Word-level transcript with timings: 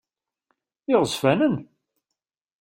D 0.83 0.87
iɣezfanen? 0.93 1.55